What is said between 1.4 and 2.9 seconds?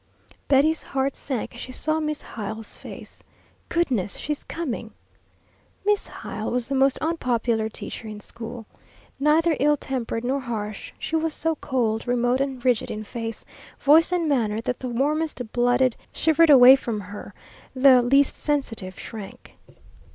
as she saw Miss Hyle's